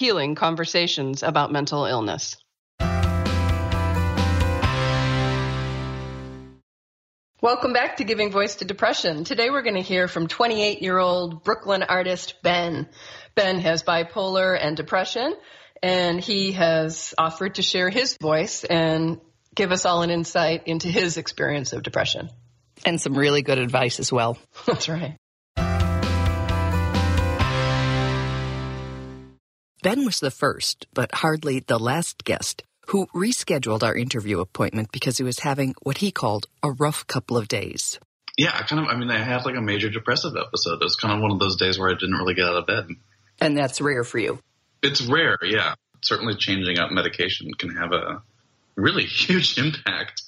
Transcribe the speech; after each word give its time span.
healing 0.00 0.34
conversations 0.34 1.22
about 1.22 1.52
mental 1.52 1.84
illness. 1.84 2.38
Welcome 7.42 7.74
back 7.74 7.98
to 7.98 8.04
Giving 8.04 8.30
Voice 8.30 8.56
to 8.56 8.64
Depression. 8.64 9.24
Today 9.24 9.50
we're 9.50 9.60
going 9.60 9.74
to 9.74 9.82
hear 9.82 10.08
from 10.08 10.26
28 10.26 10.80
year 10.80 10.96
old 10.96 11.44
Brooklyn 11.44 11.82
artist 11.82 12.36
Ben. 12.42 12.88
Ben 13.34 13.60
has 13.60 13.82
bipolar 13.82 14.58
and 14.58 14.74
depression, 14.74 15.34
and 15.82 16.18
he 16.18 16.52
has 16.52 17.12
offered 17.18 17.56
to 17.56 17.62
share 17.62 17.90
his 17.90 18.16
voice 18.16 18.64
and 18.64 19.20
give 19.54 19.70
us 19.70 19.84
all 19.84 20.00
an 20.00 20.08
insight 20.08 20.66
into 20.66 20.88
his 20.88 21.18
experience 21.18 21.74
of 21.74 21.82
depression. 21.82 22.30
And 22.86 22.98
some 22.98 23.12
really 23.12 23.42
good 23.42 23.58
advice 23.58 24.00
as 24.00 24.10
well. 24.10 24.38
That's 24.64 24.88
right. 24.88 25.19
Ben 29.82 30.04
was 30.04 30.20
the 30.20 30.30
first, 30.30 30.86
but 30.92 31.14
hardly 31.14 31.60
the 31.60 31.78
last 31.78 32.24
guest 32.24 32.62
who 32.88 33.06
rescheduled 33.14 33.82
our 33.82 33.96
interview 33.96 34.40
appointment 34.40 34.92
because 34.92 35.16
he 35.16 35.24
was 35.24 35.38
having 35.38 35.74
what 35.82 35.98
he 35.98 36.10
called 36.10 36.46
a 36.62 36.72
rough 36.72 37.06
couple 37.06 37.36
of 37.36 37.48
days. 37.48 37.98
Yeah, 38.36 38.50
I 38.52 38.62
kind 38.62 38.84
of, 38.84 38.88
I 38.88 38.98
mean, 38.98 39.10
I 39.10 39.18
had 39.18 39.44
like 39.44 39.56
a 39.56 39.60
major 39.60 39.88
depressive 39.88 40.32
episode. 40.36 40.80
It 40.80 40.84
was 40.84 40.96
kind 40.96 41.14
of 41.14 41.22
one 41.22 41.30
of 41.30 41.38
those 41.38 41.56
days 41.56 41.78
where 41.78 41.90
I 41.90 41.94
didn't 41.94 42.16
really 42.16 42.34
get 42.34 42.46
out 42.46 42.56
of 42.56 42.66
bed. 42.66 42.88
And 43.40 43.56
that's 43.56 43.80
rare 43.80 44.04
for 44.04 44.18
you. 44.18 44.38
It's 44.82 45.00
rare, 45.02 45.38
yeah. 45.42 45.74
Certainly 46.02 46.36
changing 46.36 46.78
up 46.78 46.90
medication 46.90 47.52
can 47.54 47.76
have 47.76 47.92
a 47.92 48.22
really 48.76 49.04
huge 49.06 49.56
impact, 49.56 50.22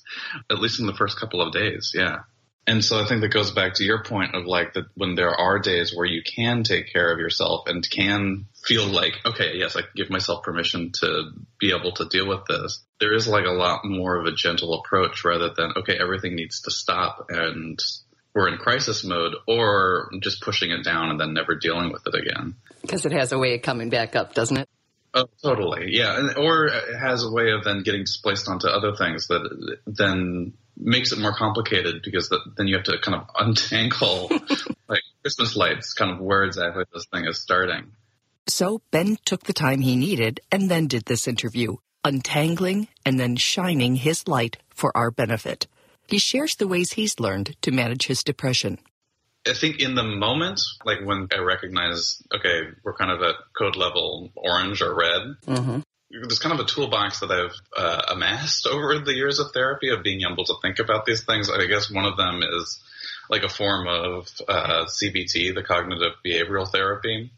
at 0.50 0.58
least 0.58 0.80
in 0.80 0.86
the 0.86 0.94
first 0.94 1.18
couple 1.18 1.42
of 1.42 1.52
days, 1.52 1.92
yeah. 1.94 2.20
And 2.66 2.84
so 2.84 3.00
I 3.00 3.06
think 3.06 3.22
that 3.22 3.28
goes 3.28 3.50
back 3.50 3.74
to 3.74 3.84
your 3.84 4.04
point 4.04 4.34
of 4.34 4.46
like 4.46 4.74
that 4.74 4.84
when 4.94 5.16
there 5.16 5.34
are 5.34 5.58
days 5.58 5.92
where 5.94 6.06
you 6.06 6.22
can 6.22 6.62
take 6.62 6.92
care 6.92 7.12
of 7.12 7.18
yourself 7.18 7.66
and 7.66 7.88
can 7.88 8.46
feel 8.64 8.86
like, 8.86 9.14
okay, 9.26 9.56
yes, 9.56 9.74
I 9.74 9.80
can 9.80 9.90
give 9.96 10.10
myself 10.10 10.44
permission 10.44 10.92
to 11.00 11.32
be 11.58 11.74
able 11.74 11.92
to 11.92 12.06
deal 12.08 12.28
with 12.28 12.44
this. 12.48 12.84
There 13.00 13.14
is 13.14 13.26
like 13.26 13.46
a 13.46 13.50
lot 13.50 13.84
more 13.84 14.16
of 14.16 14.26
a 14.26 14.32
gentle 14.32 14.74
approach 14.74 15.24
rather 15.24 15.50
than, 15.56 15.72
okay, 15.78 15.98
everything 16.00 16.36
needs 16.36 16.60
to 16.62 16.70
stop 16.70 17.26
and 17.30 17.80
we're 18.32 18.48
in 18.48 18.58
crisis 18.58 19.04
mode 19.04 19.34
or 19.48 20.10
just 20.20 20.40
pushing 20.40 20.70
it 20.70 20.84
down 20.84 21.10
and 21.10 21.20
then 21.20 21.34
never 21.34 21.56
dealing 21.56 21.92
with 21.92 22.06
it 22.06 22.14
again. 22.14 22.54
Because 22.80 23.04
it 23.04 23.12
has 23.12 23.32
a 23.32 23.38
way 23.38 23.56
of 23.56 23.62
coming 23.62 23.90
back 23.90 24.14
up, 24.14 24.34
doesn't 24.34 24.56
it? 24.56 24.68
Oh, 25.14 25.26
totally. 25.42 25.88
Yeah. 25.90 26.16
And, 26.16 26.38
or 26.38 26.66
it 26.66 26.96
has 26.98 27.24
a 27.24 27.30
way 27.30 27.50
of 27.50 27.64
then 27.64 27.82
getting 27.82 28.02
displaced 28.02 28.48
onto 28.48 28.68
other 28.68 28.94
things 28.96 29.26
that 29.28 29.80
then 29.86 30.54
makes 30.84 31.12
it 31.12 31.18
more 31.18 31.34
complicated 31.34 32.02
because 32.04 32.28
the, 32.28 32.38
then 32.56 32.66
you 32.66 32.76
have 32.76 32.84
to 32.84 32.98
kind 32.98 33.16
of 33.16 33.28
untangle 33.38 34.30
like 34.88 35.02
Christmas 35.22 35.56
lights, 35.56 35.94
kind 35.94 36.10
of 36.10 36.20
where 36.20 36.44
exactly 36.44 36.84
this 36.92 37.06
thing 37.06 37.24
is 37.26 37.40
starting. 37.40 37.92
So 38.48 38.82
Ben 38.90 39.18
took 39.24 39.44
the 39.44 39.52
time 39.52 39.80
he 39.80 39.96
needed 39.96 40.40
and 40.50 40.70
then 40.70 40.88
did 40.88 41.04
this 41.04 41.28
interview, 41.28 41.76
untangling 42.04 42.88
and 43.06 43.18
then 43.18 43.36
shining 43.36 43.96
his 43.96 44.26
light 44.26 44.58
for 44.70 44.96
our 44.96 45.10
benefit. 45.10 45.66
He 46.08 46.18
shares 46.18 46.56
the 46.56 46.68
ways 46.68 46.92
he's 46.92 47.20
learned 47.20 47.56
to 47.62 47.70
manage 47.70 48.06
his 48.06 48.24
depression. 48.24 48.78
I 49.48 49.54
think 49.54 49.80
in 49.80 49.94
the 49.94 50.04
moment, 50.04 50.60
like 50.84 50.98
when 51.04 51.28
I 51.32 51.38
recognize, 51.38 52.22
okay, 52.34 52.60
we're 52.84 52.94
kind 52.94 53.10
of 53.10 53.22
at 53.22 53.34
code 53.56 53.76
level 53.76 54.30
orange 54.36 54.82
or 54.82 54.94
red, 54.94 55.22
mm-hmm 55.46 55.80
there's 56.12 56.38
kind 56.38 56.58
of 56.58 56.64
a 56.64 56.68
toolbox 56.68 57.20
that 57.20 57.30
I've 57.30 57.54
uh, 57.76 58.02
amassed 58.12 58.66
over 58.66 58.98
the 58.98 59.14
years 59.14 59.38
of 59.38 59.52
therapy 59.52 59.88
of 59.88 60.02
being 60.02 60.20
able 60.30 60.44
to 60.44 60.54
think 60.60 60.78
about 60.78 61.06
these 61.06 61.24
things. 61.24 61.50
I 61.50 61.66
guess 61.66 61.90
one 61.90 62.04
of 62.04 62.16
them 62.16 62.42
is 62.42 62.82
like 63.30 63.42
a 63.42 63.48
form 63.48 63.88
of 63.88 64.28
uh, 64.46 64.84
CBT, 64.84 65.54
the 65.54 65.62
cognitive 65.62 66.12
behavioral 66.24 66.70
therapy, 66.70 67.30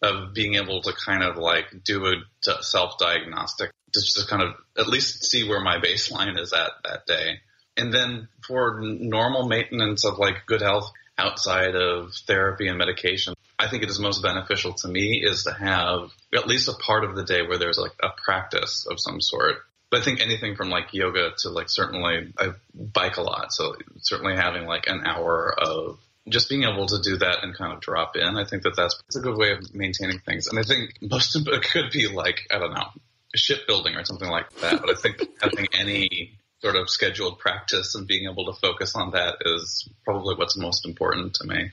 of 0.00 0.32
being 0.32 0.54
able 0.54 0.80
to 0.82 0.92
kind 0.92 1.22
of 1.24 1.36
like 1.36 1.66
do 1.82 2.06
a 2.06 2.62
self 2.62 2.98
diagnostic 2.98 3.70
to 3.92 4.00
just 4.00 4.28
kind 4.28 4.42
of 4.42 4.54
at 4.78 4.88
least 4.88 5.24
see 5.24 5.48
where 5.48 5.60
my 5.60 5.78
baseline 5.78 6.38
is 6.38 6.52
at 6.52 6.70
that 6.84 7.06
day. 7.06 7.40
And 7.76 7.92
then 7.92 8.28
for 8.46 8.80
normal 8.80 9.48
maintenance 9.48 10.04
of 10.04 10.18
like 10.18 10.46
good 10.46 10.62
health 10.62 10.90
outside 11.18 11.74
of 11.74 12.12
therapy 12.26 12.68
and 12.68 12.78
medication, 12.78 13.33
I 13.58 13.68
think 13.68 13.82
it 13.82 13.90
is 13.90 14.00
most 14.00 14.22
beneficial 14.22 14.74
to 14.74 14.88
me 14.88 15.22
is 15.24 15.44
to 15.44 15.52
have 15.52 16.10
at 16.34 16.46
least 16.46 16.68
a 16.68 16.74
part 16.74 17.04
of 17.04 17.14
the 17.14 17.24
day 17.24 17.42
where 17.42 17.58
there's 17.58 17.78
like 17.78 17.92
a 18.02 18.08
practice 18.24 18.86
of 18.90 19.00
some 19.00 19.20
sort. 19.20 19.56
But 19.90 20.00
I 20.00 20.04
think 20.04 20.20
anything 20.20 20.56
from 20.56 20.70
like 20.70 20.92
yoga 20.92 21.30
to 21.38 21.50
like 21.50 21.68
certainly 21.68 22.32
I 22.38 22.50
bike 22.74 23.16
a 23.16 23.22
lot, 23.22 23.52
so 23.52 23.76
certainly 23.98 24.34
having 24.34 24.66
like 24.66 24.88
an 24.88 25.02
hour 25.04 25.54
of 25.56 25.98
just 26.28 26.48
being 26.48 26.64
able 26.64 26.86
to 26.86 27.00
do 27.02 27.18
that 27.18 27.44
and 27.44 27.54
kind 27.54 27.72
of 27.72 27.80
drop 27.80 28.16
in, 28.16 28.36
I 28.36 28.44
think 28.44 28.62
that 28.62 28.76
that's 28.76 28.98
a 29.14 29.20
good 29.20 29.36
way 29.36 29.52
of 29.52 29.74
maintaining 29.74 30.18
things. 30.20 30.48
And 30.48 30.58
I 30.58 30.62
think 30.62 30.94
most 31.02 31.36
of 31.36 31.46
it 31.46 31.62
could 31.62 31.90
be 31.92 32.08
like 32.08 32.46
I 32.50 32.58
don't 32.58 32.74
know 32.74 32.88
shipbuilding 33.34 33.96
or 33.96 34.04
something 34.04 34.28
like 34.28 34.50
that. 34.60 34.80
But 34.80 34.90
I 34.90 34.94
think 34.94 35.22
having 35.40 35.68
any 35.72 36.38
sort 36.60 36.76
of 36.76 36.88
scheduled 36.88 37.38
practice 37.38 37.94
and 37.94 38.06
being 38.06 38.28
able 38.28 38.46
to 38.46 38.58
focus 38.58 38.94
on 38.94 39.10
that 39.10 39.36
is 39.44 39.88
probably 40.04 40.34
what's 40.34 40.56
most 40.56 40.86
important 40.86 41.34
to 41.34 41.46
me. 41.46 41.70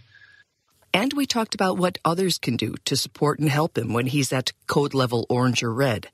And 0.94 1.14
we 1.14 1.26
talked 1.26 1.56
about 1.56 1.78
what 1.78 1.98
others 2.04 2.38
can 2.38 2.58
do 2.58 2.76
to 2.86 2.96
support 2.96 3.40
and 3.40 3.50
help 3.50 3.78
him 3.78 3.94
when 3.94 4.08
he's 4.08 4.34
at 4.34 4.52
code 4.68 4.94
level 4.94 5.26
orange 5.30 5.64
or 5.64 5.74
red. 5.74 6.10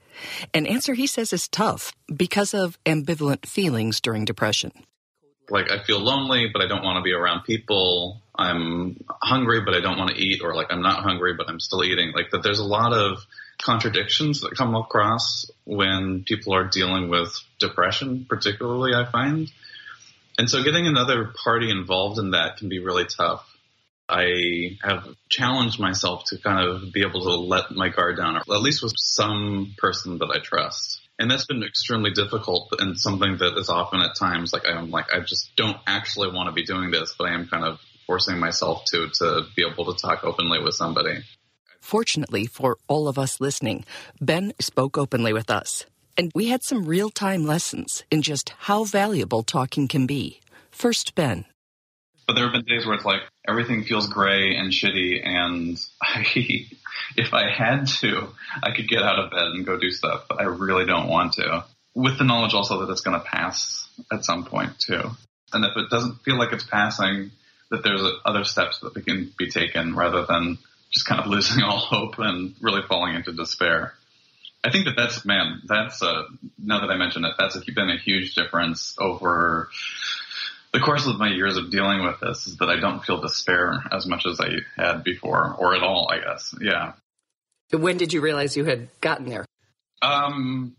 An 0.54 0.66
answer 0.66 0.94
he 0.94 1.08
says 1.08 1.34
is 1.34 1.48
tough 1.48 1.94
because 2.14 2.54
of 2.54 2.78
ambivalent 2.86 3.46
feelings 3.46 4.00
during 4.02 4.26
depression. 4.26 4.72
Like, 5.50 5.72
I 5.72 5.82
feel 5.84 6.00
lonely, 6.00 6.50
but 6.52 6.62
I 6.62 6.68
don't 6.68 6.84
want 6.84 6.98
to 6.98 7.04
be 7.04 7.14
around 7.14 7.44
people. 7.44 8.22
I'm 8.38 9.04
hungry, 9.10 9.62
but 9.62 9.74
I 9.74 9.80
don't 9.80 9.98
want 9.98 10.12
to 10.12 10.18
eat, 10.18 10.42
or 10.44 10.54
like, 10.54 10.68
I'm 10.70 10.82
not 10.82 11.04
hungry, 11.04 11.36
but 11.36 11.50
I'm 11.50 11.59
still 11.59 11.84
eating. 11.84 12.12
Like, 12.14 12.32
that 12.32 12.44
there's 12.44 12.59
a 12.59 12.66
lot 12.66 12.94
of 12.94 13.26
contradictions 13.58 14.42
that 14.42 14.56
come 14.56 14.76
across 14.76 15.50
when 15.64 16.24
people 16.26 16.54
are 16.54 16.66
dealing 16.66 17.09
with 17.09 17.34
depression, 17.59 18.26
particularly, 18.28 18.94
I 18.94 19.09
find. 19.09 19.50
And 20.38 20.50
so 20.50 20.64
getting 20.64 20.86
another 20.86 21.34
party 21.44 21.72
involved 21.72 22.20
in 22.20 22.32
that 22.32 22.58
can 22.58 22.70
be 22.70 22.80
really 22.80 23.06
tough. 23.06 23.56
I 24.09 24.78
have 24.84 25.07
challenged 25.29 25.79
myself 25.79 26.23
to 26.28 26.38
kind 26.38 26.68
of 26.68 26.94
be 26.94 27.01
able 27.01 27.22
to 27.22 27.35
let 27.35 27.72
my 27.72 27.90
guard 27.90 28.18
down, 28.18 28.38
at 28.38 28.47
least 28.47 28.81
with 28.81 28.94
some 28.97 29.73
person 29.78 30.18
that 30.19 30.31
I 30.34 30.40
trust. 30.40 31.01
And 31.19 31.29
that's 31.29 31.45
been 31.45 31.63
extremely 31.63 32.12
difficult 32.12 32.73
and 32.79 32.97
something 32.97 33.38
that 33.38 33.57
is 33.57 33.69
often 33.69 34.01
at 34.01 34.16
times 34.16 34.53
like 34.53 34.67
I'm 34.67 34.91
like, 34.91 35.13
I 35.13 35.19
just 35.19 35.56
don't 35.56 35.78
actually 35.88 36.31
want 36.31 36.47
to 36.47 36.53
be 36.53 36.63
doing 36.63 36.91
this, 36.91 37.16
but 37.17 37.28
I 37.28 37.34
am 37.34 37.47
kind 37.47 37.66
of 37.66 37.79
forcing 38.06 38.40
myself 38.40 38.85
to, 38.85 39.09
to 39.16 39.44
be 39.56 39.66
able 39.67 39.94
to 39.94 40.00
talk 40.00 40.23
openly 40.23 40.63
with 40.63 40.75
somebody. 40.75 41.23
Fortunately 41.81 42.46
for 42.46 42.78
all 42.88 43.07
of 43.07 43.17
us 43.17 43.41
listening, 43.41 43.84
Ben 44.22 44.53
spoke 44.59 44.97
openly 44.97 45.34
with 45.34 45.50
us. 45.50 45.85
And 46.17 46.31
we 46.34 46.47
had 46.47 46.63
some 46.63 46.85
real 46.85 47.09
time 47.09 47.46
lessons 47.46 48.03
in 48.09 48.22
just 48.22 48.53
how 48.59 48.84
valuable 48.84 49.44
talking 49.44 49.88
can 49.88 50.06
be. 50.07 50.40
First, 50.72 51.16
Ben. 51.16 51.46
But 52.28 52.35
there 52.35 52.44
have 52.44 52.53
been 52.53 52.66
days 52.66 52.85
where 52.85 52.96
it's 52.96 53.06
like 53.06 53.22
everything 53.47 53.85
feels 53.85 54.08
gray 54.09 54.56
and 54.56 54.72
shitty, 54.72 55.26
and 55.26 55.79
I, 56.02 56.26
if 57.16 57.34
I 57.34 57.50
had 57.50 57.88
to, 58.02 58.28
I 58.62 58.76
could 58.76 58.90
get 58.90 59.02
out 59.02 59.20
of 59.20 59.32
bed 59.32 59.47
and 59.53 59.66
go 59.66 59.79
do 59.79 59.90
stuff, 59.90 60.26
but 60.28 60.41
I 60.41 60.44
really 60.44 60.85
don't 60.85 61.08
want 61.08 61.34
to. 61.34 61.66
With 61.96 62.18
the 62.18 62.26
knowledge 62.26 62.53
also 62.53 62.85
that 62.85 62.91
it's 62.91 63.02
going 63.02 63.20
to 63.20 63.26
pass 63.26 63.90
at 64.12 64.26
some 64.26 64.46
point 64.46 64.78
too. 64.78 65.02
And 65.53 65.64
if 65.64 65.72
it 65.78 65.90
doesn't 65.90 66.24
feel 66.24 66.38
like 66.38 66.52
it's 66.52 66.66
passing, 66.66 67.32
that 67.72 67.84
there's 67.84 68.02
other 68.26 68.44
steps 68.44 68.80
that 68.80 68.94
can 69.06 69.34
be 69.38 69.50
taken 69.50 69.96
rather 69.96 70.26
than 70.26 70.58
just 70.91 71.06
kind 71.06 71.22
of 71.22 71.28
losing 71.32 71.64
all 71.64 71.80
hope 71.80 72.16
and 72.18 72.56
really 72.62 72.82
falling 72.88 73.16
into 73.16 73.32
despair. 73.32 73.94
I 74.64 74.72
think 74.72 74.85
that 74.85 74.96
that's 74.97 75.23
man, 75.23 75.62
that's 75.66 76.02
uh, 76.02 76.23
now 76.58 76.82
that 76.82 76.90
I 76.90 76.97
mention 76.97 77.23
it, 77.23 77.35
that's 77.40 77.58
been 77.64 77.90
a 77.90 77.97
huge 77.97 78.35
difference 78.35 78.96
over 79.00 79.70
the 80.73 80.79
course 80.79 81.08
of 81.08 81.17
my 81.17 81.29
years 81.29 81.58
of 81.58 81.72
dealing 81.72 82.03
with 82.03 82.19
this 82.19 82.47
is 82.47 82.58
that 82.58 82.69
I 82.69 82.79
don't 82.79 83.03
feel 83.03 83.22
despair 83.22 83.84
as 83.91 84.05
much 84.05 84.25
as 84.25 84.40
I 84.40 84.49
had 84.75 85.03
before, 85.03 85.55
or 85.58 85.75
at 85.75 85.84
all, 85.84 86.09
I 86.11 86.19
guess. 86.19 86.53
Yeah. 86.61 86.93
When 87.72 87.97
did 87.97 88.14
you 88.14 88.22
realize 88.22 88.55
you 88.55 88.66
had 88.66 88.90
gotten 89.02 89.29
there? 89.29 89.46
Um, 90.02 90.75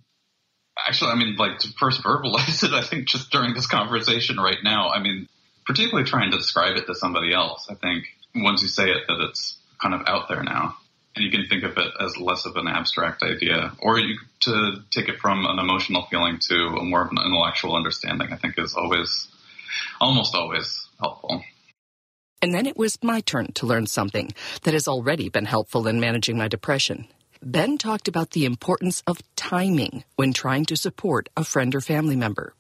actually, 0.86 1.10
I 1.10 1.16
mean, 1.16 1.36
like 1.36 1.58
to 1.60 1.68
first 1.78 2.02
verbalize 2.02 2.62
it, 2.64 2.72
I 2.72 2.82
think 2.82 3.08
just 3.08 3.30
during 3.30 3.54
this 3.54 3.66
conversation 3.66 4.36
right 4.36 4.58
now. 4.62 4.90
I 4.90 5.00
mean, 5.00 5.28
particularly 5.66 6.08
trying 6.08 6.30
to 6.30 6.38
describe 6.38 6.76
it 6.76 6.86
to 6.86 6.94
somebody 6.94 7.32
else. 7.32 7.66
I 7.70 7.74
think 7.74 8.04
once 8.34 8.62
you 8.62 8.68
say 8.68 8.90
it, 8.90 9.02
that 9.08 9.20
it's 9.28 9.56
kind 9.80 9.94
of 9.94 10.02
out 10.06 10.28
there 10.28 10.42
now. 10.42 10.76
and 11.14 11.24
you 11.24 11.30
can 11.30 11.46
think 11.48 11.64
of 11.64 11.76
it 11.76 11.92
as 12.00 12.16
less 12.18 12.46
of 12.46 12.56
an 12.56 12.68
abstract 12.68 13.22
idea, 13.22 13.72
or 13.80 13.98
you, 13.98 14.18
to 14.40 14.76
take 14.90 15.08
it 15.08 15.18
from 15.18 15.46
an 15.46 15.58
emotional 15.58 16.06
feeling 16.10 16.38
to 16.38 16.54
a 16.54 16.84
more 16.84 17.02
of 17.02 17.10
an 17.10 17.18
intellectual 17.18 17.74
understanding. 17.76 18.32
I 18.32 18.36
think 18.36 18.58
is 18.58 18.74
always, 18.74 19.28
almost 20.00 20.34
always 20.34 20.88
helpful. 21.00 21.42
And 22.40 22.54
then 22.54 22.66
it 22.66 22.76
was 22.76 23.02
my 23.02 23.20
turn 23.20 23.52
to 23.54 23.66
learn 23.66 23.86
something 23.86 24.32
that 24.62 24.74
has 24.74 24.86
already 24.86 25.28
been 25.28 25.44
helpful 25.44 25.88
in 25.88 25.98
managing 25.98 26.38
my 26.38 26.48
depression. 26.48 27.08
Ben 27.42 27.78
talked 27.78 28.08
about 28.08 28.30
the 28.30 28.44
importance 28.44 29.02
of 29.06 29.18
timing 29.36 30.04
when 30.16 30.32
trying 30.32 30.64
to 30.66 30.76
support 30.76 31.28
a 31.36 31.44
friend 31.44 31.74
or 31.74 31.80
family 31.80 32.16
member. 32.16 32.54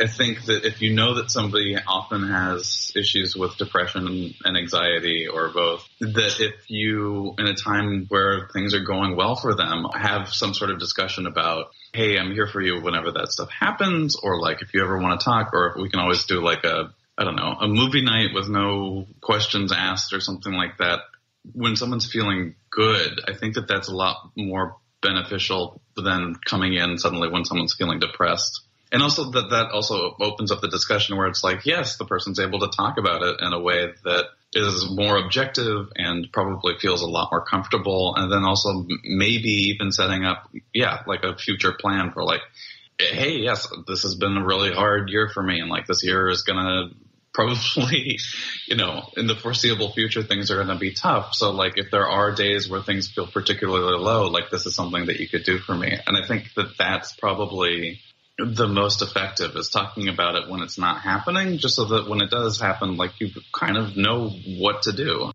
I 0.00 0.06
think 0.06 0.46
that 0.46 0.64
if 0.64 0.80
you 0.80 0.94
know 0.94 1.14
that 1.14 1.30
somebody 1.30 1.76
often 1.86 2.28
has 2.28 2.92
issues 2.96 3.36
with 3.36 3.56
depression 3.56 4.34
and 4.44 4.56
anxiety 4.56 5.26
or 5.28 5.50
both, 5.50 5.86
that 6.00 6.40
if 6.40 6.54
you, 6.68 7.34
in 7.38 7.46
a 7.46 7.54
time 7.54 8.06
where 8.08 8.48
things 8.52 8.74
are 8.74 8.84
going 8.84 9.16
well 9.16 9.36
for 9.36 9.54
them, 9.54 9.86
have 9.94 10.32
some 10.32 10.54
sort 10.54 10.70
of 10.70 10.78
discussion 10.78 11.26
about, 11.26 11.66
hey, 11.92 12.18
I'm 12.18 12.32
here 12.32 12.46
for 12.46 12.60
you 12.60 12.80
whenever 12.80 13.12
that 13.12 13.32
stuff 13.32 13.50
happens, 13.50 14.16
or 14.20 14.40
like 14.40 14.62
if 14.62 14.74
you 14.74 14.82
ever 14.82 14.98
want 14.98 15.20
to 15.20 15.24
talk, 15.24 15.50
or 15.52 15.70
if 15.70 15.76
we 15.76 15.90
can 15.90 16.00
always 16.00 16.24
do 16.24 16.42
like 16.42 16.64
a, 16.64 16.92
I 17.16 17.24
don't 17.24 17.36
know, 17.36 17.54
a 17.60 17.68
movie 17.68 18.02
night 18.02 18.34
with 18.34 18.48
no 18.48 19.06
questions 19.20 19.72
asked 19.72 20.12
or 20.12 20.20
something 20.20 20.52
like 20.52 20.78
that. 20.78 21.00
When 21.52 21.76
someone's 21.76 22.10
feeling 22.10 22.54
good, 22.70 23.20
I 23.28 23.34
think 23.34 23.54
that 23.54 23.68
that's 23.68 23.88
a 23.88 23.94
lot 23.94 24.30
more 24.36 24.76
beneficial 25.02 25.82
than 25.96 26.36
coming 26.46 26.74
in 26.74 26.96
suddenly 26.98 27.28
when 27.28 27.44
someone's 27.44 27.74
feeling 27.74 27.98
depressed 27.98 28.62
and 28.92 29.02
also 29.02 29.30
that 29.30 29.50
that 29.50 29.70
also 29.72 30.14
opens 30.20 30.52
up 30.52 30.60
the 30.60 30.68
discussion 30.68 31.16
where 31.16 31.26
it's 31.26 31.42
like 31.42 31.64
yes 31.66 31.96
the 31.96 32.04
person's 32.04 32.38
able 32.38 32.60
to 32.60 32.68
talk 32.68 32.98
about 32.98 33.22
it 33.22 33.40
in 33.40 33.52
a 33.52 33.60
way 33.60 33.92
that 34.04 34.26
is 34.54 34.88
more 34.90 35.16
objective 35.16 35.88
and 35.96 36.28
probably 36.32 36.74
feels 36.78 37.02
a 37.02 37.06
lot 37.06 37.30
more 37.32 37.44
comfortable 37.44 38.14
and 38.16 38.30
then 38.30 38.44
also 38.44 38.86
maybe 39.02 39.72
even 39.74 39.90
setting 39.90 40.24
up 40.24 40.48
yeah 40.72 41.02
like 41.06 41.24
a 41.24 41.36
future 41.36 41.72
plan 41.72 42.12
for 42.12 42.22
like 42.22 42.42
hey 42.98 43.38
yes 43.38 43.66
this 43.88 44.02
has 44.02 44.14
been 44.14 44.36
a 44.36 44.44
really 44.44 44.72
hard 44.72 45.08
year 45.08 45.28
for 45.32 45.42
me 45.42 45.58
and 45.58 45.70
like 45.70 45.86
this 45.86 46.04
year 46.04 46.28
is 46.28 46.42
gonna 46.42 46.90
probably, 47.34 48.18
you 48.66 48.76
know, 48.76 49.08
in 49.16 49.26
the 49.26 49.34
foreseeable 49.34 49.90
future, 49.92 50.22
things 50.22 50.50
are 50.50 50.62
to 50.62 50.74
be 50.76 50.92
tough. 50.92 51.34
So, 51.34 51.50
like, 51.50 51.78
if 51.78 51.90
there 51.90 52.06
are 52.06 52.34
days 52.34 52.68
where 52.68 52.82
things 52.82 53.10
feel 53.10 53.26
particularly 53.26 53.98
low, 53.98 54.28
like, 54.28 54.50
this 54.50 54.66
is 54.66 54.74
something 54.74 55.06
that 55.06 55.18
you 55.18 55.26
could 55.26 55.44
do 55.44 55.58
for 55.58 55.74
me. 55.74 55.96
And 56.06 56.14
I 56.14 56.26
think 56.26 56.52
that 56.56 56.76
that's 56.76 57.14
probably 57.14 58.00
the 58.38 58.68
most 58.68 59.02
effective 59.02 59.56
is 59.56 59.68
talking 59.68 60.08
about 60.08 60.36
it 60.36 60.48
when 60.48 60.62
it's 60.62 60.78
not 60.78 61.00
happening, 61.00 61.58
just 61.58 61.76
so 61.76 61.84
that 61.84 62.08
when 62.08 62.20
it 62.20 62.30
does 62.30 62.60
happen, 62.60 62.96
like 62.96 63.20
you 63.20 63.30
kind 63.52 63.76
of 63.76 63.96
know 63.96 64.30
what 64.58 64.82
to 64.82 64.92
do. 64.92 65.30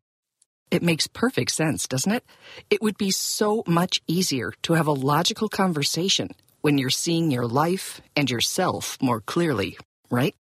It 0.70 0.84
makes 0.84 1.08
perfect 1.08 1.52
sense, 1.52 1.88
doesn't 1.88 2.12
it? 2.12 2.26
It 2.70 2.82
would 2.82 2.98
be 2.98 3.12
so 3.12 3.64
much 3.66 4.02
easier 4.08 4.52
to 4.64 4.74
have 4.74 4.88
a 4.88 4.94
logical 4.94 5.48
conversation 5.48 6.30
when 6.62 6.78
you're 6.78 6.90
seeing 6.90 7.32
your 7.32 7.48
life 7.48 8.02
and 8.16 8.30
yourself 8.30 8.98
more 9.02 9.22
clearly, 9.22 9.78
right? 10.10 10.36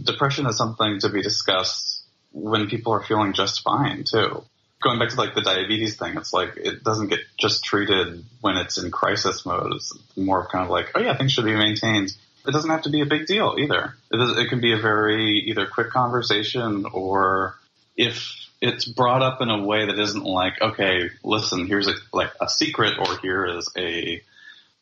Depression 0.00 0.46
is 0.46 0.56
something 0.56 1.00
to 1.00 1.08
be 1.08 1.22
discussed 1.22 2.04
when 2.30 2.68
people 2.68 2.92
are 2.92 3.02
feeling 3.02 3.32
just 3.32 3.62
fine, 3.62 4.04
too 4.04 4.44
going 4.80 4.98
back 4.98 5.10
to 5.10 5.16
like 5.16 5.34
the 5.34 5.42
diabetes 5.42 5.96
thing, 5.96 6.16
it's 6.16 6.32
like 6.32 6.56
it 6.56 6.82
doesn't 6.82 7.08
get 7.08 7.20
just 7.38 7.64
treated 7.64 8.24
when 8.40 8.56
it's 8.56 8.78
in 8.78 8.90
crisis 8.90 9.44
mode. 9.44 9.72
It's 9.74 9.96
more 10.16 10.42
of 10.42 10.50
kind 10.50 10.64
of 10.64 10.70
like, 10.70 10.90
oh 10.94 11.00
yeah, 11.00 11.16
things 11.16 11.32
should 11.32 11.44
be 11.44 11.54
maintained. 11.54 12.14
It 12.46 12.52
doesn't 12.52 12.70
have 12.70 12.82
to 12.82 12.90
be 12.90 13.02
a 13.02 13.06
big 13.06 13.26
deal 13.26 13.56
either. 13.58 13.94
It, 14.10 14.20
is, 14.20 14.38
it 14.38 14.48
can 14.48 14.60
be 14.60 14.72
a 14.72 14.78
very 14.78 15.38
either 15.50 15.66
quick 15.66 15.90
conversation 15.90 16.86
or 16.90 17.54
if 17.96 18.48
it's 18.62 18.86
brought 18.86 19.22
up 19.22 19.42
in 19.42 19.50
a 19.50 19.62
way 19.62 19.86
that 19.86 19.98
isn't 19.98 20.24
like, 20.24 20.60
okay, 20.60 21.10
listen, 21.22 21.66
here's 21.66 21.86
a, 21.86 21.94
like 22.12 22.30
a 22.40 22.48
secret 22.48 22.94
or 22.98 23.18
here 23.18 23.46
is 23.58 23.70
a 23.76 24.22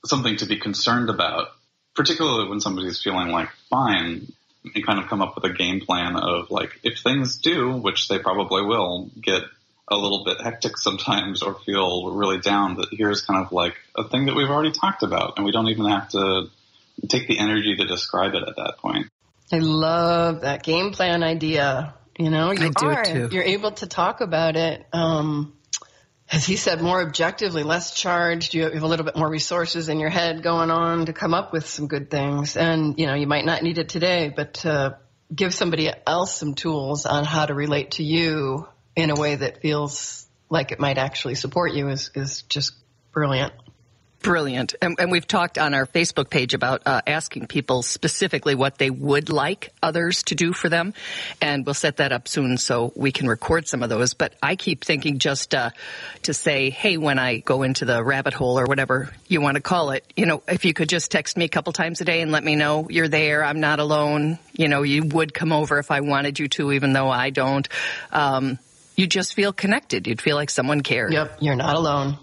something 0.04 0.36
to 0.36 0.46
be 0.46 0.58
concerned 0.58 1.10
about. 1.10 1.48
Particularly 1.96 2.48
when 2.48 2.60
somebody's 2.60 3.02
feeling 3.02 3.30
like 3.30 3.48
fine, 3.70 4.28
and 4.74 4.86
kind 4.86 4.98
of 4.98 5.08
come 5.08 5.22
up 5.22 5.34
with 5.34 5.44
a 5.44 5.52
game 5.52 5.80
plan 5.80 6.14
of 6.16 6.50
like 6.50 6.78
if 6.84 7.00
things 7.00 7.38
do, 7.38 7.72
which 7.72 8.06
they 8.08 8.18
probably 8.18 8.62
will, 8.62 9.10
get 9.20 9.42
a 9.90 9.96
little 9.96 10.24
bit 10.24 10.40
hectic 10.40 10.76
sometimes 10.76 11.42
or 11.42 11.54
feel 11.54 12.10
really 12.12 12.38
down, 12.38 12.76
that 12.76 12.88
here's 12.92 13.22
kind 13.22 13.44
of 13.44 13.52
like 13.52 13.74
a 13.96 14.04
thing 14.04 14.26
that 14.26 14.36
we've 14.36 14.48
already 14.48 14.72
talked 14.72 15.02
about 15.02 15.34
and 15.36 15.44
we 15.44 15.52
don't 15.52 15.68
even 15.68 15.86
have 15.86 16.08
to 16.10 16.48
take 17.08 17.28
the 17.28 17.38
energy 17.38 17.76
to 17.76 17.86
describe 17.86 18.34
it 18.34 18.42
at 18.46 18.56
that 18.56 18.78
point. 18.78 19.06
I 19.52 19.58
love 19.58 20.42
that 20.42 20.62
game 20.62 20.92
plan 20.92 21.22
idea. 21.22 21.94
You 22.18 22.30
know, 22.30 22.50
you 22.50 22.70
I 22.76 22.84
are. 22.84 23.04
too. 23.04 23.28
You're 23.30 23.44
able 23.44 23.70
to 23.72 23.86
talk 23.86 24.20
about 24.20 24.56
it. 24.56 24.84
Um, 24.92 25.54
as 26.30 26.44
he 26.44 26.56
said, 26.56 26.82
more 26.82 27.00
objectively, 27.00 27.62
less 27.62 27.94
charged. 27.94 28.52
You 28.52 28.64
have 28.64 28.82
a 28.82 28.86
little 28.86 29.06
bit 29.06 29.16
more 29.16 29.30
resources 29.30 29.88
in 29.88 29.98
your 29.98 30.10
head 30.10 30.42
going 30.42 30.70
on 30.70 31.06
to 31.06 31.12
come 31.14 31.32
up 31.32 31.52
with 31.52 31.66
some 31.66 31.86
good 31.86 32.10
things. 32.10 32.56
And, 32.56 32.98
you 32.98 33.06
know, 33.06 33.14
you 33.14 33.26
might 33.26 33.46
not 33.46 33.62
need 33.62 33.78
it 33.78 33.88
today, 33.88 34.30
but 34.34 34.66
uh, 34.66 34.96
give 35.34 35.54
somebody 35.54 35.90
else 36.06 36.34
some 36.34 36.54
tools 36.54 37.06
on 37.06 37.24
how 37.24 37.46
to 37.46 37.54
relate 37.54 37.92
to 37.92 38.04
you 38.04 38.66
in 38.98 39.10
a 39.10 39.14
way 39.14 39.36
that 39.36 39.62
feels 39.62 40.26
like 40.50 40.72
it 40.72 40.80
might 40.80 40.98
actually 40.98 41.36
support 41.36 41.72
you 41.72 41.88
is, 41.88 42.10
is 42.16 42.42
just 42.42 42.74
brilliant. 43.12 43.52
Brilliant. 44.20 44.74
And, 44.82 44.96
and, 44.98 45.12
we've 45.12 45.28
talked 45.28 45.58
on 45.58 45.74
our 45.74 45.86
Facebook 45.86 46.28
page 46.28 46.52
about 46.52 46.82
uh, 46.84 47.02
asking 47.06 47.46
people 47.46 47.82
specifically 47.82 48.56
what 48.56 48.76
they 48.76 48.90
would 48.90 49.30
like 49.30 49.72
others 49.80 50.24
to 50.24 50.34
do 50.34 50.52
for 50.52 50.68
them. 50.68 50.94
And 51.40 51.64
we'll 51.64 51.74
set 51.74 51.98
that 51.98 52.10
up 52.10 52.26
soon 52.26 52.58
so 52.58 52.92
we 52.96 53.12
can 53.12 53.28
record 53.28 53.68
some 53.68 53.84
of 53.84 53.88
those. 53.88 54.14
But 54.14 54.34
I 54.42 54.56
keep 54.56 54.84
thinking 54.84 55.20
just 55.20 55.54
uh, 55.54 55.70
to 56.24 56.34
say, 56.34 56.70
hey, 56.70 56.96
when 56.96 57.20
I 57.20 57.38
go 57.38 57.62
into 57.62 57.84
the 57.84 58.02
rabbit 58.02 58.34
hole 58.34 58.58
or 58.58 58.64
whatever 58.64 59.10
you 59.28 59.40
want 59.40 59.54
to 59.54 59.60
call 59.60 59.92
it, 59.92 60.04
you 60.16 60.26
know, 60.26 60.42
if 60.48 60.64
you 60.64 60.74
could 60.74 60.88
just 60.88 61.12
text 61.12 61.36
me 61.36 61.44
a 61.44 61.48
couple 61.48 61.72
times 61.72 62.00
a 62.00 62.04
day 62.04 62.20
and 62.20 62.32
let 62.32 62.42
me 62.42 62.56
know 62.56 62.88
you're 62.90 63.06
there, 63.06 63.44
I'm 63.44 63.60
not 63.60 63.78
alone. 63.78 64.40
You 64.54 64.66
know, 64.66 64.82
you 64.82 65.04
would 65.04 65.32
come 65.32 65.52
over 65.52 65.78
if 65.78 65.92
I 65.92 66.00
wanted 66.00 66.40
you 66.40 66.48
to, 66.48 66.72
even 66.72 66.92
though 66.92 67.08
I 67.08 67.30
don't. 67.30 67.68
Um, 68.10 68.58
you 68.98 69.06
just 69.06 69.34
feel 69.34 69.52
connected. 69.52 70.08
You'd 70.08 70.20
feel 70.20 70.34
like 70.34 70.50
someone 70.50 70.80
cared. 70.82 71.12
Yep, 71.12 71.38
you're 71.40 71.54
not 71.54 71.76
alone. 71.76 72.18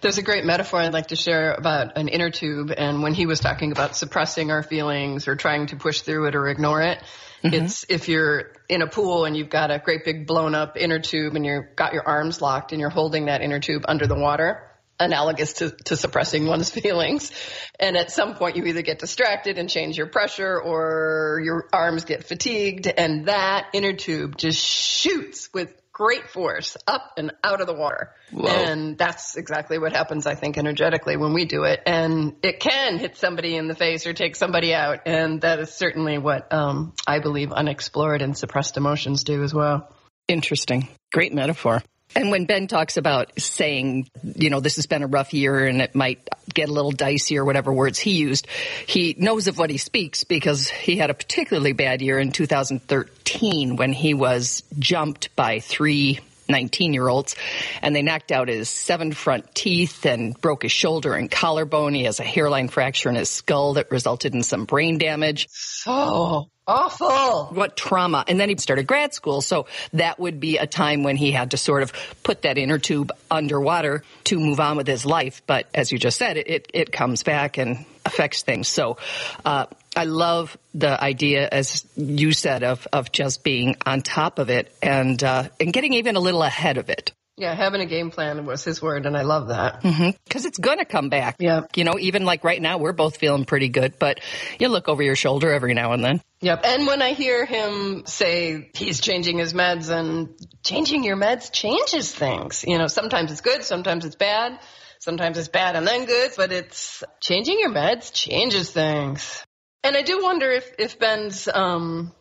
There's 0.00 0.16
a 0.16 0.22
great 0.22 0.46
metaphor 0.46 0.80
I'd 0.80 0.94
like 0.94 1.08
to 1.08 1.16
share 1.16 1.52
about 1.52 1.98
an 1.98 2.08
inner 2.08 2.30
tube, 2.30 2.72
and 2.76 3.02
when 3.02 3.12
he 3.12 3.26
was 3.26 3.38
talking 3.38 3.70
about 3.70 3.94
suppressing 3.94 4.50
our 4.50 4.62
feelings 4.62 5.28
or 5.28 5.36
trying 5.36 5.66
to 5.66 5.76
push 5.76 6.00
through 6.00 6.26
it 6.28 6.34
or 6.34 6.48
ignore 6.48 6.80
it, 6.80 6.98
mm-hmm. 7.44 7.52
it's 7.52 7.84
if 7.90 8.08
you're 8.08 8.54
in 8.70 8.80
a 8.80 8.86
pool 8.86 9.26
and 9.26 9.36
you've 9.36 9.50
got 9.50 9.70
a 9.70 9.78
great 9.78 10.06
big 10.06 10.26
blown 10.26 10.54
up 10.54 10.78
inner 10.78 10.98
tube 10.98 11.36
and 11.36 11.44
you've 11.44 11.76
got 11.76 11.92
your 11.92 12.08
arms 12.08 12.40
locked 12.40 12.72
and 12.72 12.80
you're 12.80 12.88
holding 12.88 13.26
that 13.26 13.42
inner 13.42 13.60
tube 13.60 13.84
under 13.86 14.06
the 14.06 14.18
water, 14.18 14.62
analogous 14.98 15.52
to, 15.52 15.70
to 15.84 15.98
suppressing 15.98 16.46
one's 16.54 16.70
feelings. 16.70 17.30
And 17.78 17.94
at 17.94 18.10
some 18.10 18.36
point 18.36 18.56
you 18.56 18.64
either 18.64 18.80
get 18.80 18.98
distracted 18.98 19.58
and 19.58 19.68
change 19.68 19.98
your 19.98 20.06
pressure 20.06 20.58
or 20.58 21.42
your 21.44 21.68
arms 21.74 22.06
get 22.06 22.24
fatigued 22.24 22.86
and 22.86 23.26
that 23.26 23.66
inner 23.74 23.92
tube 23.92 24.38
just 24.38 24.58
shoots 24.58 25.50
with 25.52 25.74
great 25.96 26.28
force 26.28 26.76
up 26.86 27.12
and 27.16 27.32
out 27.42 27.62
of 27.62 27.66
the 27.66 27.72
water. 27.72 28.10
Whoa. 28.30 28.50
And 28.50 28.98
that's 28.98 29.38
exactly 29.38 29.78
what 29.78 29.94
happens, 29.94 30.26
I 30.26 30.34
think, 30.34 30.58
energetically 30.58 31.16
when 31.16 31.32
we 31.32 31.46
do 31.46 31.62
it. 31.64 31.80
And 31.86 32.36
it 32.42 32.60
can 32.60 32.98
hit 32.98 33.16
somebody 33.16 33.56
in 33.56 33.66
the 33.66 33.74
face 33.74 34.06
or 34.06 34.12
take 34.12 34.36
somebody 34.36 34.74
out. 34.74 35.00
And 35.06 35.40
that 35.40 35.58
is 35.58 35.72
certainly 35.72 36.18
what 36.18 36.52
um, 36.52 36.92
I 37.06 37.20
believe 37.20 37.50
unexplored 37.50 38.20
and 38.20 38.36
suppressed 38.36 38.76
emotions 38.76 39.24
do 39.24 39.42
as 39.42 39.54
well. 39.54 39.90
Interesting. 40.28 40.88
Great 41.14 41.32
metaphor. 41.32 41.82
And 42.14 42.30
when 42.30 42.46
Ben 42.46 42.66
talks 42.66 42.96
about 42.96 43.38
saying, 43.38 44.08
you 44.22 44.48
know, 44.48 44.60
this 44.60 44.76
has 44.76 44.86
been 44.86 45.02
a 45.02 45.06
rough 45.06 45.34
year 45.34 45.66
and 45.66 45.82
it 45.82 45.94
might 45.94 46.26
get 46.52 46.68
a 46.68 46.72
little 46.72 46.92
dicey 46.92 47.38
or 47.38 47.44
whatever 47.44 47.72
words 47.72 47.98
he 47.98 48.12
used, 48.12 48.46
he 48.86 49.14
knows 49.18 49.48
of 49.48 49.58
what 49.58 49.68
he 49.68 49.76
speaks 49.76 50.24
because 50.24 50.68
he 50.68 50.96
had 50.96 51.10
a 51.10 51.14
particularly 51.14 51.72
bad 51.72 52.00
year 52.00 52.18
in 52.18 52.32
2013 52.32 53.76
when 53.76 53.92
he 53.92 54.14
was 54.14 54.62
jumped 54.78 55.34
by 55.36 55.60
three 55.60 56.20
19 56.48 56.94
year 56.94 57.08
olds 57.08 57.36
and 57.82 57.94
they 57.94 58.02
knocked 58.02 58.32
out 58.32 58.48
his 58.48 58.68
seven 58.68 59.12
front 59.12 59.54
teeth 59.54 60.04
and 60.06 60.38
broke 60.40 60.62
his 60.62 60.72
shoulder 60.72 61.14
and 61.14 61.30
collarbone. 61.30 61.94
He 61.94 62.04
has 62.04 62.20
a 62.20 62.24
hairline 62.24 62.68
fracture 62.68 63.08
in 63.08 63.14
his 63.14 63.30
skull 63.30 63.74
that 63.74 63.90
resulted 63.90 64.34
in 64.34 64.42
some 64.42 64.64
brain 64.64 64.98
damage. 64.98 65.48
So 65.50 66.50
awful. 66.66 67.46
What 67.54 67.76
trauma. 67.76 68.24
And 68.26 68.38
then 68.40 68.48
he 68.48 68.56
started 68.58 68.86
grad 68.86 69.14
school. 69.14 69.40
So 69.40 69.66
that 69.92 70.18
would 70.18 70.40
be 70.40 70.58
a 70.58 70.66
time 70.66 71.02
when 71.02 71.16
he 71.16 71.30
had 71.32 71.52
to 71.52 71.56
sort 71.56 71.82
of 71.82 71.92
put 72.22 72.42
that 72.42 72.58
inner 72.58 72.78
tube 72.78 73.12
underwater 73.30 74.02
to 74.24 74.38
move 74.38 74.60
on 74.60 74.76
with 74.76 74.86
his 74.86 75.06
life. 75.06 75.42
But 75.46 75.66
as 75.74 75.92
you 75.92 75.98
just 75.98 76.18
said, 76.18 76.36
it, 76.36 76.70
it 76.74 76.92
comes 76.92 77.22
back 77.22 77.58
and 77.58 77.84
affects 78.04 78.42
things. 78.42 78.68
So, 78.68 78.98
uh, 79.44 79.66
I 79.96 80.04
love 80.04 80.56
the 80.74 81.02
idea, 81.02 81.48
as 81.50 81.86
you 81.96 82.32
said, 82.32 82.62
of, 82.62 82.86
of 82.92 83.10
just 83.10 83.42
being 83.42 83.76
on 83.84 84.02
top 84.02 84.38
of 84.38 84.50
it 84.50 84.72
and, 84.82 85.22
uh, 85.24 85.48
and 85.58 85.72
getting 85.72 85.94
even 85.94 86.16
a 86.16 86.20
little 86.20 86.42
ahead 86.42 86.76
of 86.76 86.90
it. 86.90 87.12
Yeah, 87.38 87.54
having 87.54 87.82
a 87.82 87.86
game 87.86 88.10
plan 88.10 88.46
was 88.46 88.64
his 88.64 88.80
word, 88.80 89.04
and 89.04 89.14
I 89.14 89.20
love 89.20 89.48
that. 89.48 89.82
Because 89.82 89.94
mm-hmm. 89.94 90.46
it's 90.46 90.56
going 90.56 90.78
to 90.78 90.86
come 90.86 91.10
back. 91.10 91.36
Yeah. 91.38 91.62
You 91.74 91.84
know, 91.84 91.98
even 91.98 92.24
like 92.24 92.44
right 92.44 92.60
now, 92.60 92.78
we're 92.78 92.94
both 92.94 93.18
feeling 93.18 93.44
pretty 93.44 93.68
good, 93.68 93.98
but 93.98 94.20
you 94.58 94.68
look 94.68 94.88
over 94.88 95.02
your 95.02 95.16
shoulder 95.16 95.52
every 95.52 95.74
now 95.74 95.92
and 95.92 96.02
then. 96.02 96.22
Yep. 96.40 96.62
And 96.64 96.86
when 96.86 97.02
I 97.02 97.12
hear 97.12 97.44
him 97.44 98.06
say 98.06 98.70
he's 98.74 99.00
changing 99.00 99.38
his 99.38 99.52
meds 99.52 99.90
and 99.90 100.30
changing 100.62 101.04
your 101.04 101.16
meds 101.16 101.52
changes 101.52 102.14
things. 102.14 102.64
You 102.66 102.78
know, 102.78 102.86
sometimes 102.86 103.30
it's 103.30 103.42
good, 103.42 103.64
sometimes 103.64 104.06
it's 104.06 104.16
bad, 104.16 104.58
sometimes 104.98 105.36
it's 105.36 105.48
bad 105.48 105.76
and 105.76 105.86
then 105.86 106.06
good, 106.06 106.32
but 106.38 106.52
it's 106.52 107.04
changing 107.20 107.58
your 107.60 107.70
meds 107.70 108.12
changes 108.14 108.70
things. 108.70 109.45
And 109.86 109.96
I 109.96 110.02
do 110.02 110.20
wonder 110.20 110.50
if, 110.50 110.68
if 110.80 110.98
Ben's, 110.98 111.46
um, 111.46 112.12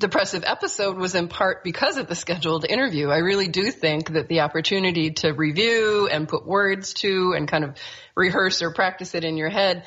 depressive 0.00 0.42
episode 0.44 0.96
was 0.96 1.14
in 1.14 1.28
part 1.28 1.62
because 1.62 1.96
of 1.96 2.08
the 2.08 2.16
scheduled 2.16 2.64
interview. 2.68 3.08
I 3.08 3.18
really 3.18 3.46
do 3.46 3.70
think 3.70 4.14
that 4.14 4.26
the 4.26 4.40
opportunity 4.40 5.12
to 5.12 5.30
review 5.30 6.08
and 6.10 6.26
put 6.26 6.44
words 6.44 6.94
to 6.94 7.34
and 7.36 7.46
kind 7.46 7.62
of 7.62 7.76
rehearse 8.16 8.62
or 8.62 8.72
practice 8.72 9.14
it 9.14 9.22
in 9.22 9.36
your 9.36 9.48
head, 9.48 9.86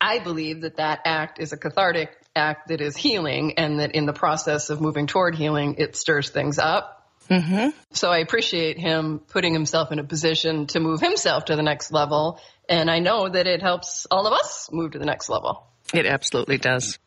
I 0.00 0.20
believe 0.20 0.60
that 0.60 0.76
that 0.76 1.00
act 1.04 1.40
is 1.40 1.52
a 1.52 1.56
cathartic 1.56 2.10
act 2.36 2.68
that 2.68 2.80
is 2.80 2.96
healing 2.96 3.54
and 3.58 3.80
that 3.80 3.96
in 3.96 4.06
the 4.06 4.12
process 4.12 4.70
of 4.70 4.80
moving 4.80 5.08
toward 5.08 5.34
healing, 5.34 5.74
it 5.78 5.96
stirs 5.96 6.30
things 6.30 6.60
up. 6.60 6.95
Mm-hmm. 7.30 7.70
So 7.92 8.10
I 8.10 8.18
appreciate 8.18 8.78
him 8.78 9.18
putting 9.18 9.52
himself 9.52 9.92
in 9.92 9.98
a 9.98 10.04
position 10.04 10.66
to 10.68 10.80
move 10.80 11.00
himself 11.00 11.46
to 11.46 11.56
the 11.56 11.62
next 11.62 11.92
level. 11.92 12.40
And 12.68 12.90
I 12.90 13.00
know 13.00 13.28
that 13.28 13.46
it 13.46 13.62
helps 13.62 14.06
all 14.10 14.26
of 14.26 14.32
us 14.32 14.70
move 14.72 14.92
to 14.92 14.98
the 14.98 15.06
next 15.06 15.28
level. 15.28 15.66
It 15.92 16.06
absolutely 16.06 16.58
does. 16.58 16.98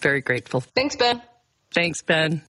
Very 0.00 0.20
grateful. 0.20 0.60
Thanks, 0.60 0.96
Ben. 0.96 1.22
Thanks, 1.72 2.02
Ben. 2.02 2.42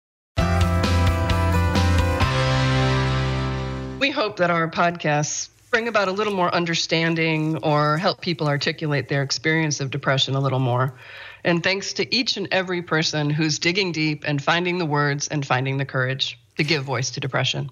We 4.00 4.10
hope 4.10 4.38
that 4.38 4.50
our 4.50 4.70
podcasts 4.70 5.50
bring 5.70 5.88
about 5.88 6.08
a 6.08 6.12
little 6.12 6.34
more 6.34 6.54
understanding 6.54 7.58
or 7.64 7.98
help 7.98 8.20
people 8.20 8.48
articulate 8.48 9.08
their 9.08 9.24
experience 9.24 9.80
of 9.80 9.92
depression 9.92 10.36
a 10.36 10.40
little 10.40 10.60
more. 10.60 10.96
And 11.44 11.64
thanks 11.64 11.94
to 11.94 12.14
each 12.14 12.36
and 12.38 12.48
every 12.52 12.82
person 12.82 13.30
who's 13.30 13.60
digging 13.60 13.92
deep 13.92 14.24
and 14.28 14.44
finding 14.44 14.80
the 14.80 14.86
words 14.86 15.28
and 15.28 15.46
finding 15.46 15.78
the 15.78 15.86
courage 15.86 16.41
to 16.58 16.64
give 16.64 16.84
voice 16.84 17.10
to 17.12 17.20
depression. 17.20 17.70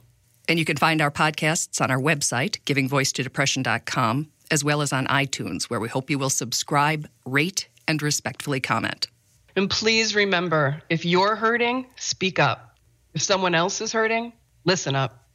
And 0.48 0.57
you 0.57 0.65
can 0.65 0.77
find 0.77 1.01
our 1.01 1.12
podcasts 1.12 1.79
on 1.79 1.91
our 1.91 2.00
website, 2.00 2.59
givingvoicetodepression.com, 2.65 4.31
as 4.50 4.63
well 4.63 4.81
as 4.81 4.91
on 4.91 5.05
iTunes, 5.07 5.65
where 5.65 5.79
we 5.79 5.88
hope 5.88 6.09
you 6.09 6.17
will 6.17 6.31
subscribe, 6.31 7.07
rate, 7.25 7.67
and 7.88 8.01
respectfully 8.01 8.59
comment. 8.59 9.07
And 9.55 9.69
please 9.69 10.15
remember 10.15 10.81
if 10.89 11.05
you're 11.05 11.36
hurting, 11.36 11.86
speak 11.98 12.39
up. 12.39 12.77
If 13.13 13.21
someone 13.21 13.55
else 13.55 13.81
is 13.81 13.91
hurting, 13.91 14.33
listen 14.65 14.95
up. 14.95 15.25